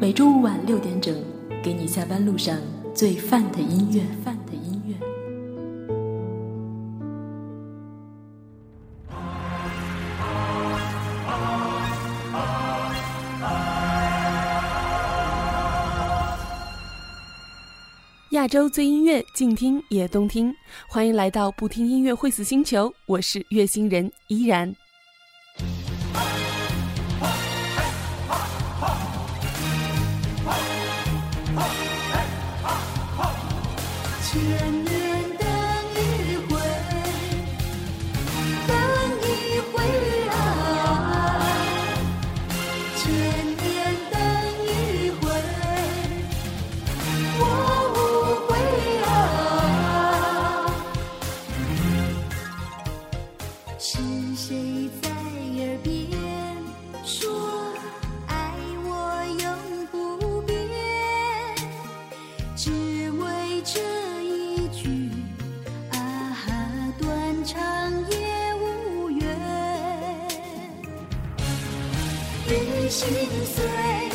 [0.00, 1.12] 每周五晚六点整，
[1.60, 2.56] 给你下班路上。
[2.94, 4.94] 最范的音乐，范的音乐。
[18.30, 20.54] 亚洲最音乐，静听也动听。
[20.88, 24.72] 欢迎来到不听音乐会死星球，我是月星人依然。
[72.88, 74.07] 心碎。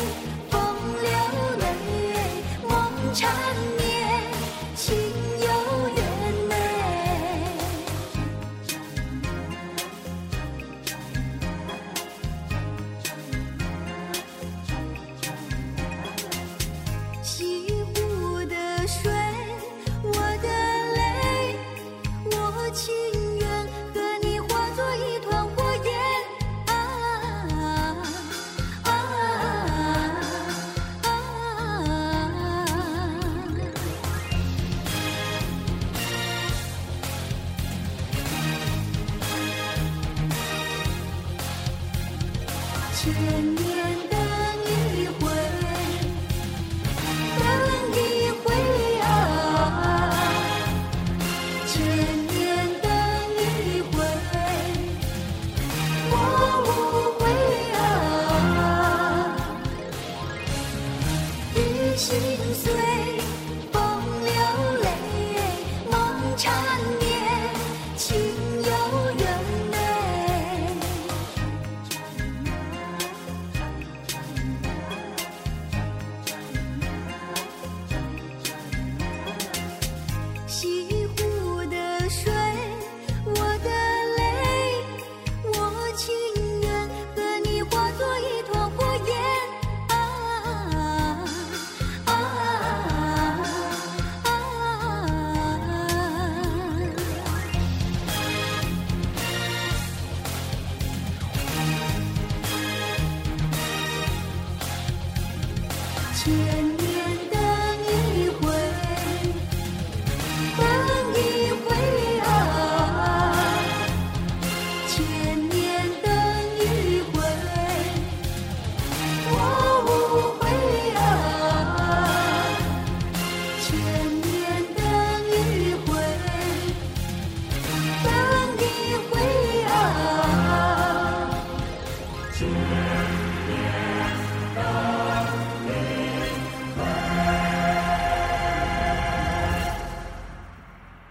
[43.04, 43.63] 牵。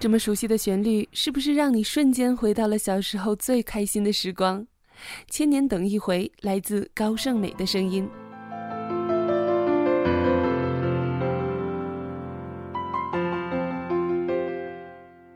[0.04, 4.68] 这么熟悉的旋律，是不是让你瞬间回到了小时候最开心的时光？
[5.30, 8.06] 千年等一回，来自高胜美的声音。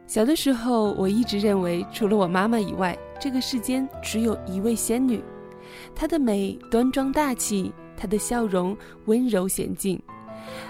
[0.05, 5.23] 小的时候，我一直认为，除了我妈妈以外，这个世间只有一位仙女。
[5.95, 9.97] 她的美端庄大气，她的笑容温柔娴静。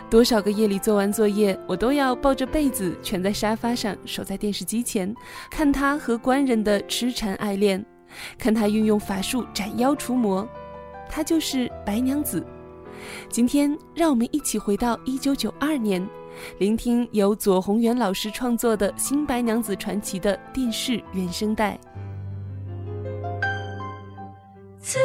[0.10, 5.14] 多少个夜里做完作业，我都要抱着被子蜷在沙发上，守在电视机前，
[5.50, 7.86] 看他和官人的痴缠爱恋，
[8.38, 10.48] 看他运用法术斩妖除魔。
[11.10, 12.46] 她就是白娘子。
[13.30, 16.06] 今天，让我们一起回到一九九二年，
[16.58, 21.80] 聆听由左宏元老师创作的新白娘子传奇的电视原声带。
[24.82, 25.00] 慈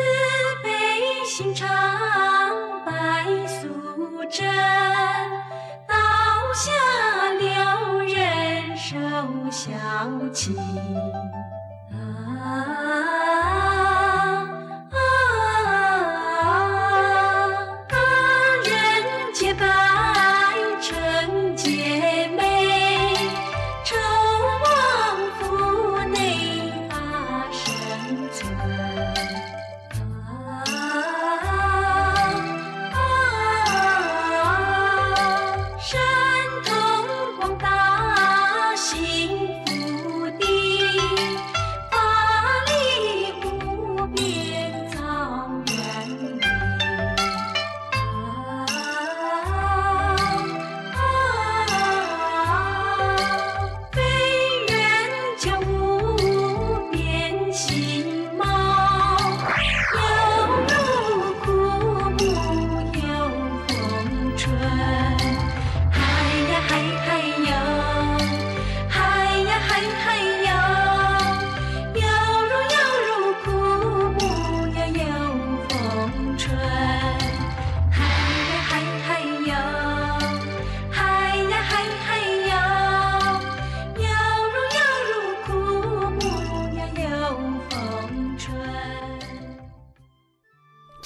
[0.63, 0.71] 悲
[1.27, 1.69] 心肠
[2.87, 3.47] 白。
[3.47, 3.69] 素
[4.31, 4.49] 贞，
[5.87, 5.95] 刀
[6.55, 6.71] 下
[7.39, 8.99] 留人手
[9.51, 9.73] 小
[10.33, 10.57] 情。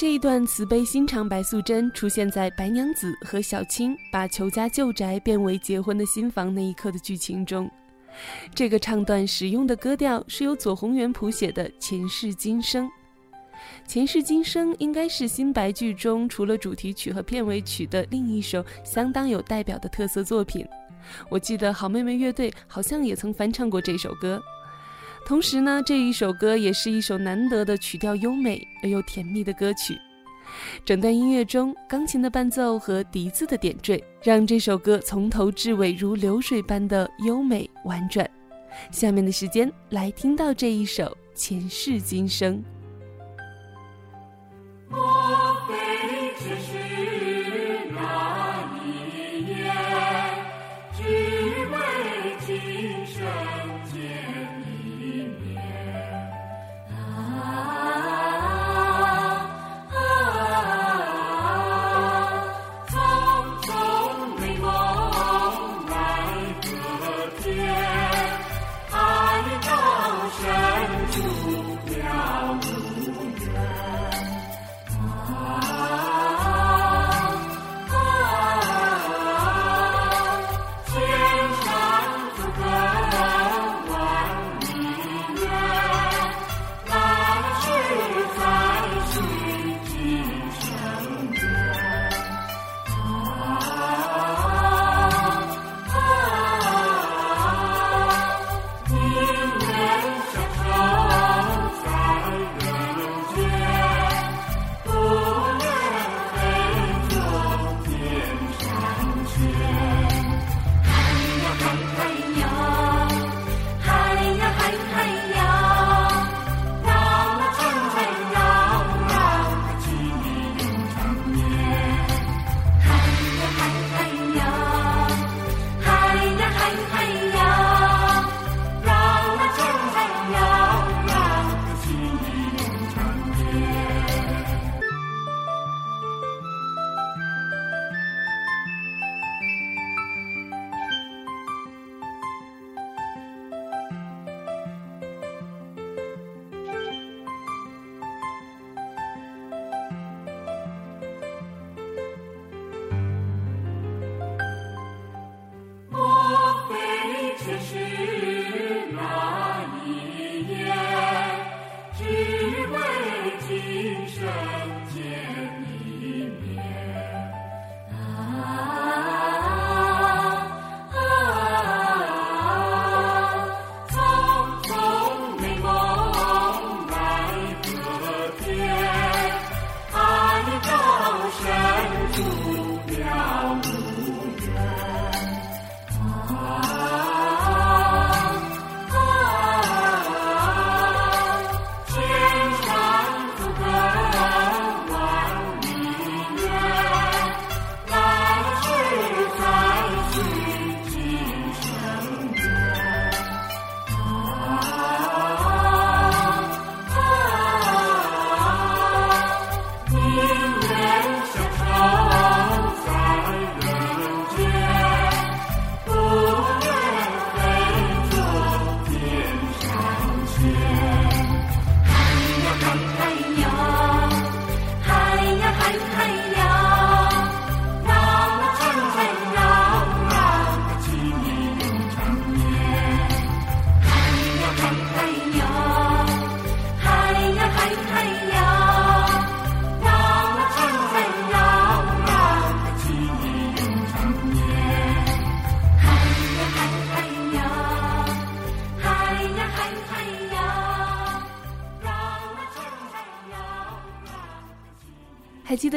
[0.07, 7.69] 这一段慈悲心肠白素贞出现在白娘子和小青把裘家旧宅变为结婚的新房那一刻的剧情中。
[8.55, 12.87] 这个唱段使用的歌调是由左宏元谱写的《前世今生》。
[13.85, 20.65] 《前世今生》应该是新白剧中除了主题曲和片尾曲的另一首相当有代表的特色作品。
[21.29, 24.41] 我记得好妹妹乐队好像也曾翻唱过这首歌。
[25.27, 29.99] 同时呢，这一首歌也是一首难得的曲调优美而又甜蜜的歌曲。
[30.85, 38.25] 整段音乐中，钢琴的伴奏和笛子的点缀，让这首歌从头至尾如流水般的优美婉转。
[38.93, 41.03] 下面的时间来听到这一首
[41.35, 42.59] 《前世今生》。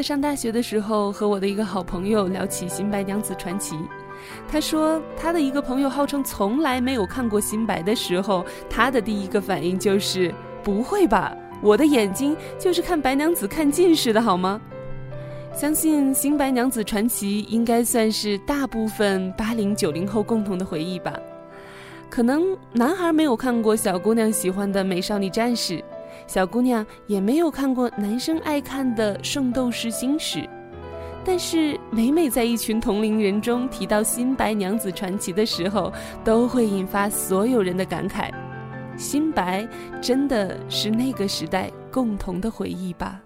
[0.10, 3.76] 上大学的时候，和我的一个好朋友聊起《新白娘子传奇》，
[4.52, 10.34] 他说他的一个朋友号称从来没有看过《新白》的时候，他的第一个反应就是
[10.66, 14.60] ：“不会吧，我的眼睛就是看白娘子看近视的好吗？”
[15.54, 21.14] 相信《新白娘子传奇》应该算是大部分八零九零后共同的回忆吧。
[22.10, 25.78] 可能男孩没有看过小姑娘喜欢的《美少女战士》。
[26.30, 30.42] 小姑娘也没有看过男生爱看的《圣斗士星矢》，
[31.26, 35.92] 但是每每在一群同龄人中提到《新白娘子传奇》的时候，
[36.24, 38.30] 都会引发所有人的感慨。
[38.96, 39.68] 新白
[40.00, 43.20] 真的是那个时代共同的回忆吧。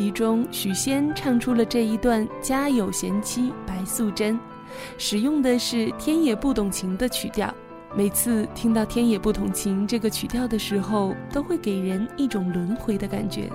[0.00, 4.34] 其中，许仙唱出了这一段《家有贤妻白素贞》，
[4.96, 7.54] 使用的是《天也不懂情》的曲调。
[7.94, 13.50] 每次听到《天也不懂情》这个曲调的时候，都会给人一种轮回的感觉。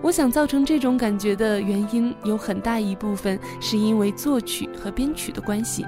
[0.00, 5.84] 我想造成这种感觉的原因有很大一部分是因为作曲和编曲的关系，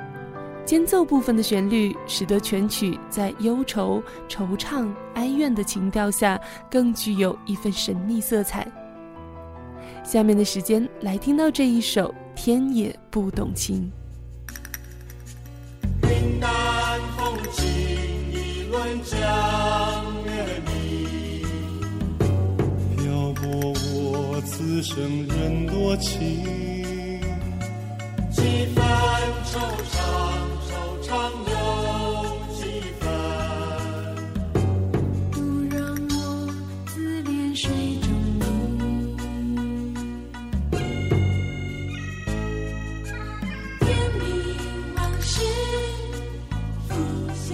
[0.66, 6.38] 间奏部分的旋律使得全曲在忧愁、惆怅、哀怨的情调下
[6.70, 8.70] 更具有一份神秘色彩。
[10.04, 13.90] 下面的时间来听到这一首《天也不懂情》。
[16.08, 17.66] 云淡风轻，
[18.30, 19.18] 一轮江
[20.24, 21.42] 月明，
[22.96, 26.20] 漂泊我此生人多情，
[28.30, 28.84] 几番
[29.46, 29.58] 惆
[29.90, 29.98] 怅，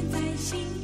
[0.08, 0.79] 在心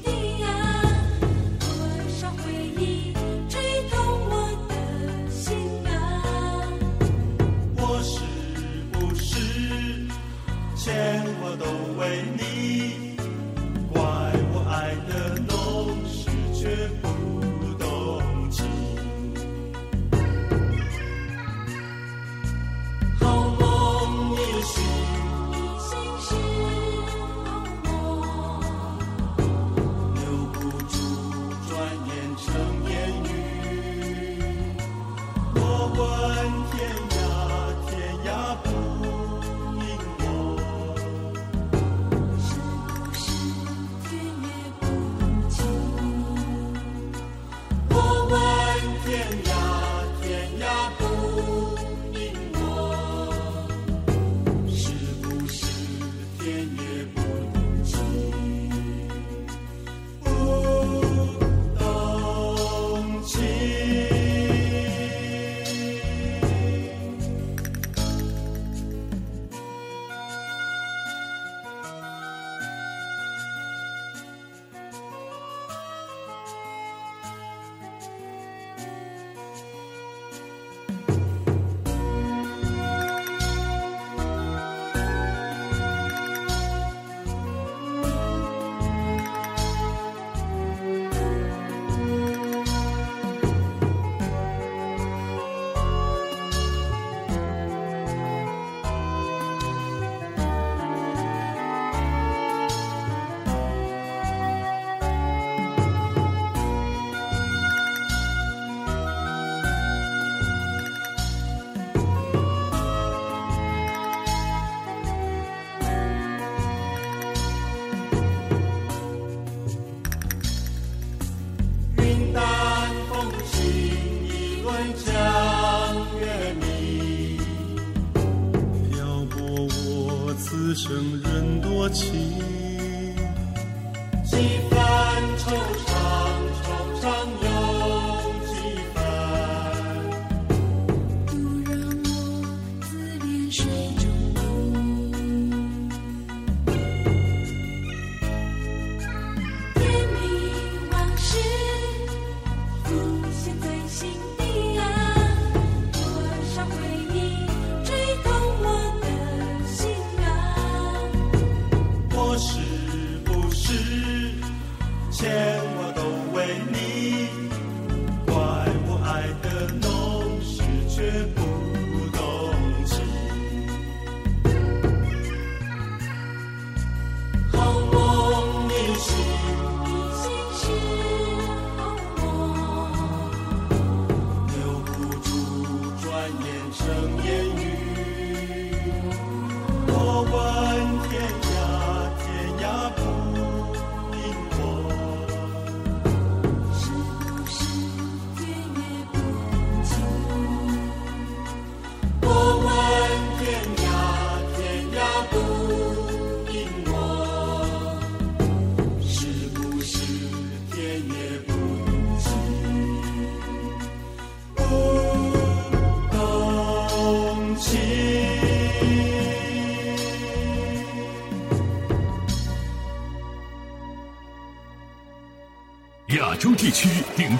[143.50, 143.85] 水。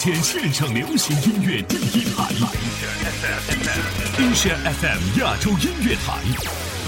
[0.06, 2.22] 顶尖线上流行音乐第一台
[4.16, 6.22] ，Asia FM 亚洲音乐台，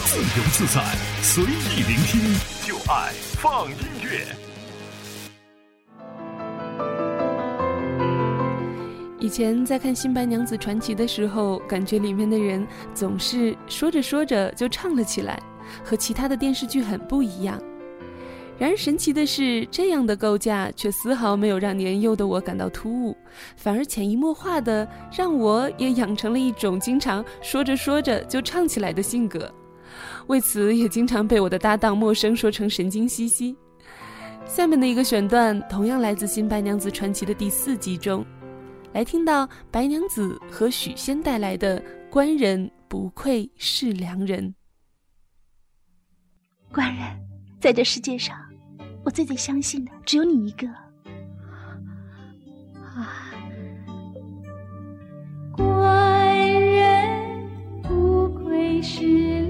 [0.05, 0.85] 自由自在，
[1.21, 2.33] 随意聆听，
[2.65, 4.25] 就爱放音乐。
[9.19, 15.37] 以前在看《新白娘子传奇》的时候，感觉里面的人总是说着说着就唱了起来，
[15.83, 17.61] 和其他的电视剧很不一样。
[18.59, 23.17] 然而神奇的是，这样的构架却丝毫没有让年幼的我感到突兀，
[23.57, 29.49] 反而潜移默化的让我也养成了一种经常说着说着就唱起来的性格。
[30.27, 33.57] 为此，也经常被我的搭档陌生说成神经兮兮。
[34.45, 38.27] 下面的一个选段同样来自《新白娘子传奇》的第四集中。
[38.93, 44.55] 来听到白娘子和许仙带来的“官人不愧是良人
[46.73, 47.07] 官人，
[47.61, 48.35] 在这世界上，
[49.09, 50.69] 我最最相信的只有你一个。
[52.77, 53.33] 啊，
[55.51, 57.49] 官人
[57.85, 59.48] 不愧是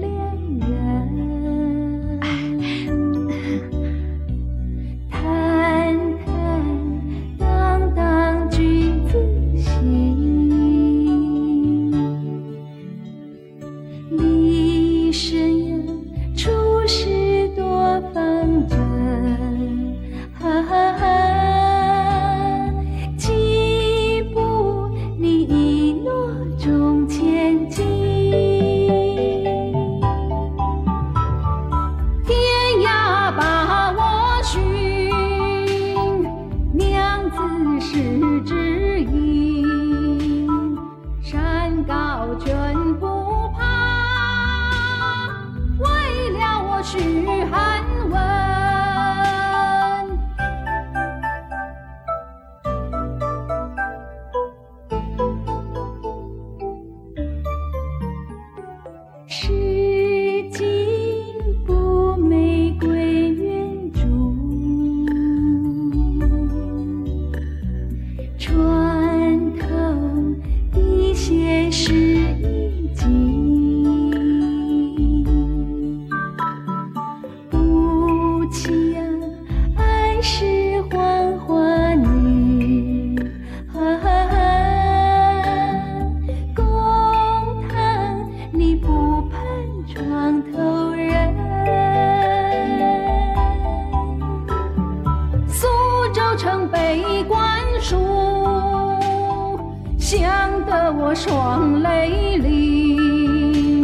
[101.19, 103.83] 双泪淋。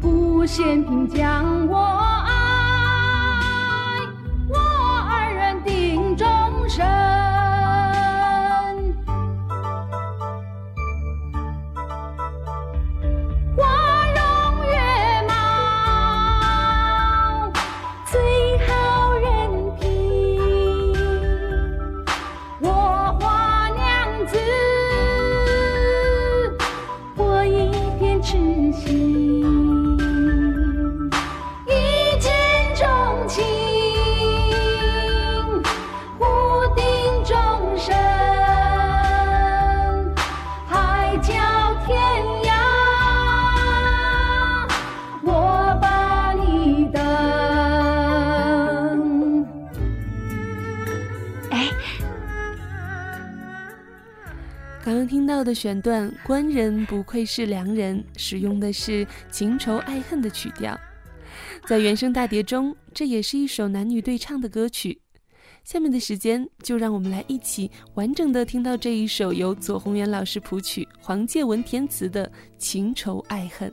[0.00, 1.53] 不嫌贫将
[55.44, 60.76] 的选段，官人不愧是良人，使用的是情仇爱恨的曲调，
[61.66, 65.00] 在原声大碟中，这也是一首男女对唱的歌曲。
[65.62, 73.72] 下面的时间就让我们来一起完整的听到这一首由左宏元老师谱曲，黄介文填词的情仇爱恨。